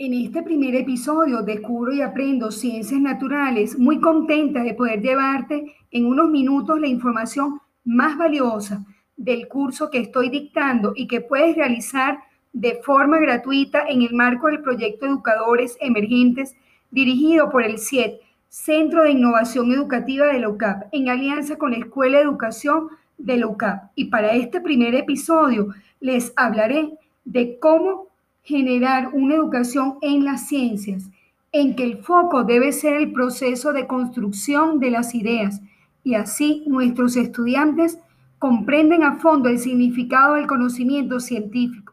[0.00, 6.06] En este primer episodio Descubro y Aprendo Ciencias Naturales, muy contenta de poder llevarte en
[6.06, 12.20] unos minutos la información más valiosa del curso que estoy dictando y que puedes realizar
[12.52, 16.54] de forma gratuita en el marco del proyecto Educadores Emergentes
[16.92, 21.78] dirigido por el CIET, Centro de Innovación Educativa de la UCAP, en alianza con la
[21.78, 22.86] Escuela de Educación
[23.16, 23.90] de la UCAP.
[23.96, 26.92] Y para este primer episodio les hablaré
[27.24, 28.07] de cómo
[28.48, 31.10] generar una educación en las ciencias,
[31.52, 35.60] en que el foco debe ser el proceso de construcción de las ideas
[36.02, 37.98] y así nuestros estudiantes
[38.38, 41.92] comprenden a fondo el significado del conocimiento científico.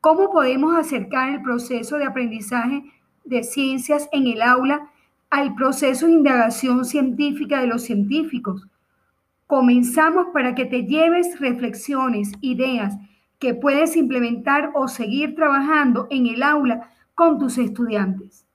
[0.00, 2.82] ¿Cómo podemos acercar el proceso de aprendizaje
[3.24, 4.90] de ciencias en el aula
[5.30, 8.66] al proceso de indagación científica de los científicos?
[9.46, 12.96] Comenzamos para que te lleves reflexiones, ideas,
[13.44, 18.46] que puedes implementar o seguir trabajando en el aula con tus estudiantes.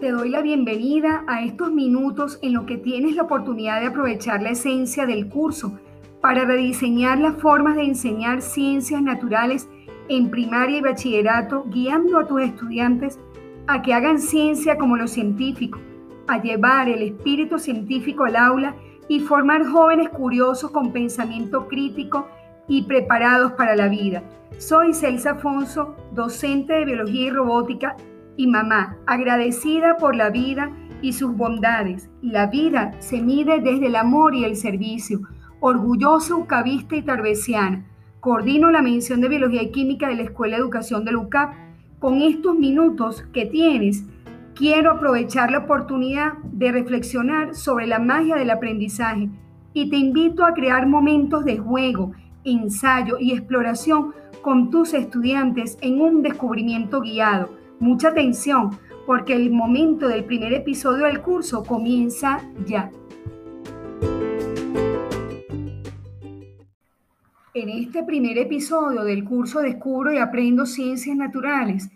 [0.00, 4.42] Te doy la bienvenida a estos minutos en los que tienes la oportunidad de aprovechar
[4.42, 5.78] la esencia del curso
[6.20, 9.68] para rediseñar las formas de enseñar ciencias naturales
[10.08, 13.20] en primaria y bachillerato, guiando a tus estudiantes
[13.68, 15.80] a que hagan ciencia como los científicos,
[16.26, 18.74] a llevar el espíritu científico al aula
[19.08, 22.28] y formar jóvenes curiosos con pensamiento crítico
[22.68, 24.22] y preparados para la vida.
[24.58, 27.96] Soy Celsa Afonso, docente de biología y robótica
[28.36, 30.70] y mamá, agradecida por la vida
[31.02, 32.08] y sus bondades.
[32.22, 35.20] La vida se mide desde el amor y el servicio.
[35.60, 37.84] Orgullosa ucavista y tarbesiana.
[38.20, 41.54] Coordino la mención de biología y química de la Escuela de Educación de UCAP.
[41.98, 44.04] Con estos minutos que tienes,
[44.54, 49.28] quiero aprovechar la oportunidad de reflexionar sobre la magia del aprendizaje
[49.72, 52.12] y te invito a crear momentos de juego,
[52.44, 57.50] ensayo y exploración con tus estudiantes en un descubrimiento guiado.
[57.80, 62.90] Mucha atención porque el momento del primer episodio del curso comienza ya.
[67.54, 71.88] En este primer episodio del curso Descubro y Aprendo Ciencias Naturales,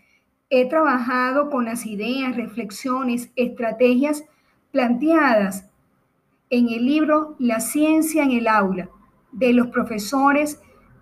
[0.50, 4.24] He trabajado con las ideas, reflexiones, estrategias
[4.72, 5.68] planteadas
[6.50, 8.88] en el libro La ciencia en el aula
[9.32, 10.60] de los profesores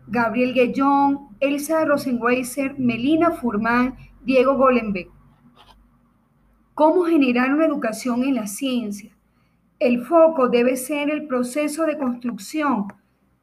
[0.08, 5.10] Gabriel Guellón, Elsa Rosenweiser, Melina Furman, Diego Golenbeck.
[6.74, 9.16] ¿Cómo generar una educación en la ciencia?
[9.78, 12.86] El foco debe ser el proceso de construcción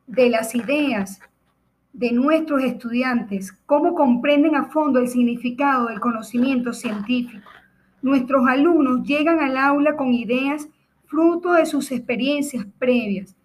[0.08, 1.20] de las ideas,
[1.94, 7.48] de nuestros estudiantes, cómo comprenden a fondo el significado del conocimiento científico.
[8.02, 10.68] Nuestros alumnos llegan al aula con ideas
[11.06, 13.36] fruto de sus experiencias previas.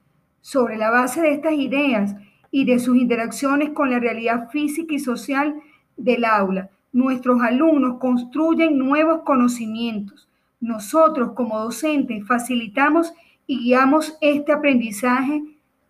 [0.41, 2.17] Sobre la base de estas ideas
[2.51, 5.55] y de sus interacciones con la realidad física y social
[5.99, 10.29] del aula, nuestros alumnos construyen nuevos conocimientos.
[10.59, 13.13] Nosotros como docentes facilitamos
[13.47, 15.43] y guiamos este aprendizaje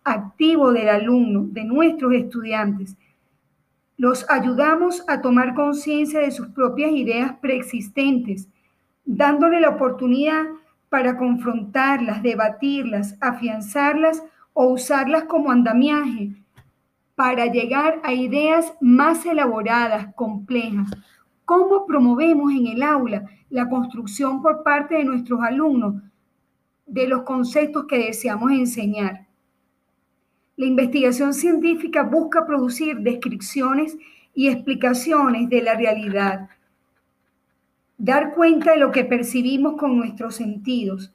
[0.03, 2.97] activo del alumno, de nuestros estudiantes.
[3.97, 8.47] Los ayudamos a tomar conciencia de sus propias ideas preexistentes,
[9.05, 10.45] dándole la oportunidad
[10.89, 14.23] para confrontarlas, debatirlas, afianzarlas
[14.53, 16.35] o usarlas como andamiaje
[17.15, 20.89] para llegar a ideas más elaboradas, complejas.
[21.43, 25.95] ¿Cómo promovemos en el aula la construcción por parte de nuestros alumnos
[26.85, 29.28] de los conceptos que deseamos enseñar?
[30.59, 33.97] La investigación científica busca producir descripciones
[34.35, 36.49] y explicaciones de la realidad,
[37.97, 41.13] dar cuenta de lo que percibimos con nuestros sentidos,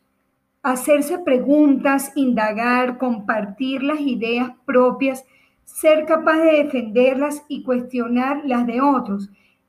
[0.63, 5.27] hacerse preguntas, indagar, compartir las ideas propias,
[5.67, 9.29] ser capaz de defenderlas y cuestionar las de otros,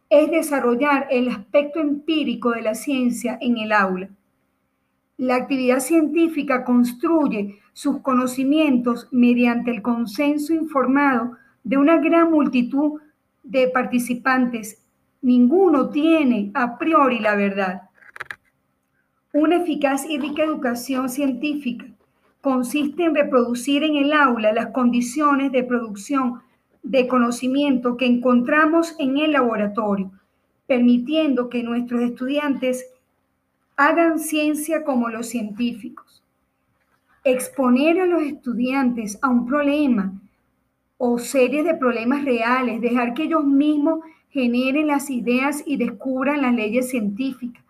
[0.09, 4.09] es desarrollar el aspecto empírico de la ciencia en el aula.
[5.17, 12.99] La actividad científica construye sus conocimientos mediante el consenso informado de una gran multitud
[13.43, 14.83] de participantes.
[15.21, 17.83] Ninguno tiene a priori la verdad.
[19.31, 21.85] Una eficaz y rica educación científica
[22.41, 26.41] consiste en reproducir en el aula las condiciones de producción
[26.83, 30.11] de conocimiento que encontramos en el laboratorio,
[30.67, 32.85] permitiendo que nuestros estudiantes
[33.77, 36.23] Hagan ciencia como los científicos.
[37.25, 40.13] Exponer a los estudiantes a un problema
[40.97, 43.99] o series de problemas reales, dejar que ellos mismos
[44.29, 47.61] generen las ideas y descubran las leyes científicas.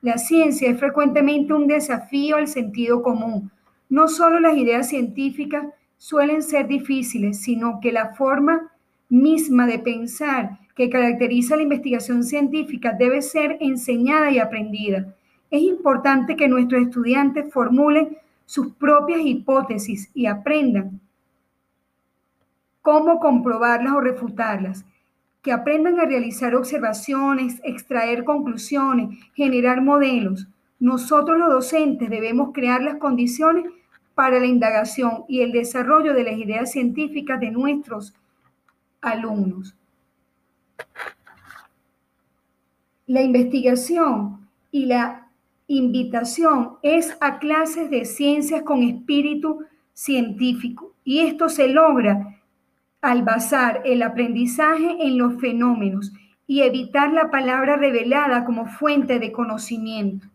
[0.00, 3.50] La ciencia es frecuentemente un desafío al sentido común.
[3.88, 5.66] No solo las ideas científicas
[5.96, 8.70] suelen ser difíciles, sino que la forma
[9.08, 15.16] misma de pensar que caracteriza la investigación científica debe ser enseñada y aprendida.
[15.50, 21.00] Es importante que nuestros estudiantes formulen sus propias hipótesis y aprendan
[22.82, 24.84] cómo comprobarlas o refutarlas,
[25.42, 30.48] que aprendan a realizar observaciones, extraer conclusiones, generar modelos.
[30.80, 33.66] Nosotros los docentes debemos crear las condiciones
[34.14, 38.14] para la indagación y el desarrollo de las ideas científicas de nuestros
[39.00, 39.76] alumnos.
[43.06, 45.27] La investigación y la
[45.68, 52.40] invitación es a clases de ciencias con espíritu científico y esto se logra
[53.02, 56.12] al basar el aprendizaje en los fenómenos
[56.46, 60.26] y evitar la palabra revelada como fuente de conocimiento.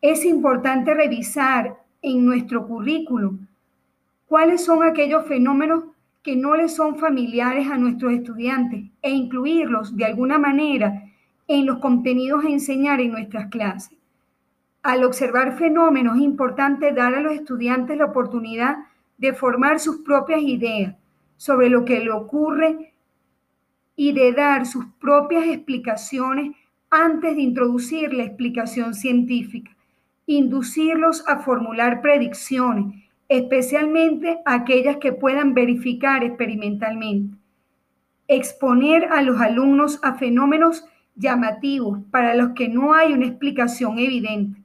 [0.00, 3.46] Es importante revisar en nuestro currículum
[4.24, 5.84] cuáles son aquellos fenómenos
[6.22, 11.04] que no les son familiares a nuestros estudiantes e incluirlos de alguna manera
[11.46, 13.99] en los contenidos a enseñar en nuestras clases.
[14.82, 18.78] Al observar fenómenos es importante dar a los estudiantes la oportunidad
[19.18, 20.96] de formar sus propias ideas
[21.36, 22.94] sobre lo que le ocurre
[23.96, 26.56] y de dar sus propias explicaciones
[26.90, 29.70] antes de introducir la explicación científica
[30.30, 32.94] inducirlos a formular predicciones,
[33.28, 37.36] especialmente aquellas que puedan verificar experimentalmente.
[38.28, 40.84] Exponer a los alumnos a fenómenos
[41.16, 44.59] llamativos para los que no hay una explicación evidente.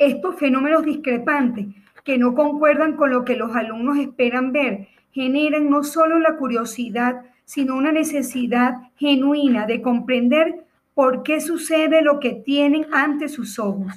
[0.00, 1.66] Estos fenómenos discrepantes
[2.02, 7.22] que no concuerdan con lo que los alumnos esperan ver generan no solo la curiosidad,
[7.44, 10.64] sino una necesidad genuina de comprender
[10.94, 13.92] por qué sucede lo que tienen ante sus ojos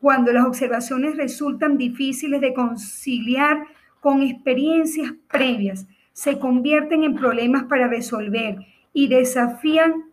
[0.00, 3.66] cuando las observaciones resultan difíciles de conciliar
[4.00, 8.56] con experiencias previas, se convierten en problemas para resolver
[8.92, 10.04] y desafían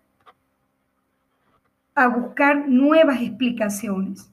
[1.95, 4.31] a buscar nuevas explicaciones.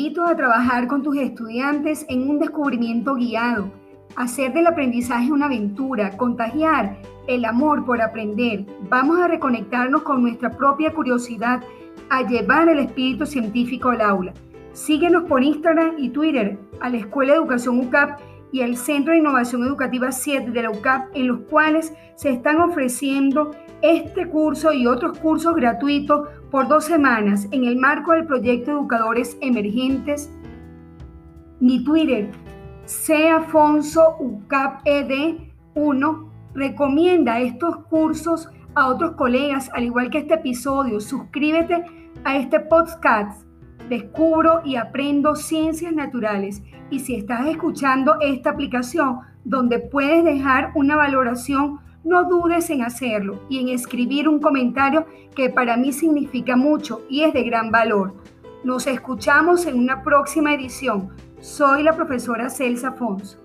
[0.00, 3.70] Invito a trabajar con tus estudiantes en un descubrimiento guiado,
[4.16, 8.64] hacer del aprendizaje una aventura, contagiar el amor por aprender.
[8.88, 11.62] Vamos a reconectarnos con nuestra propia curiosidad,
[12.08, 14.32] a llevar el espíritu científico al aula.
[14.72, 18.20] Síguenos por Instagram y Twitter a la Escuela de Educación UCAP
[18.52, 22.60] y al Centro de Innovación Educativa 7 de la UCAP, en los cuales se están
[22.60, 23.52] ofreciendo
[23.82, 29.36] este curso y otros cursos gratuitos por dos semanas en el marco del proyecto Educadores
[29.40, 30.30] Emergentes.
[31.60, 32.30] Mi Twitter,
[33.32, 35.36] Afonso UCAP ED
[35.74, 41.00] 1 Recomienda estos cursos a otros colegas, al igual que este episodio.
[41.00, 41.84] Suscríbete
[42.24, 43.46] a este podcast.
[43.88, 46.62] Descubro y aprendo ciencias naturales.
[46.90, 53.40] Y si estás escuchando esta aplicación donde puedes dejar una valoración, no dudes en hacerlo
[53.48, 58.14] y en escribir un comentario que para mí significa mucho y es de gran valor.
[58.64, 61.10] Nos escuchamos en una próxima edición.
[61.40, 63.38] Soy la profesora Celsa Afonso.